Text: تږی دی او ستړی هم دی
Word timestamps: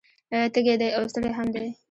تږی 0.53 0.75
دی 0.81 0.89
او 0.97 1.03
ستړی 1.11 1.31
هم 1.37 1.47
دی 1.55 1.67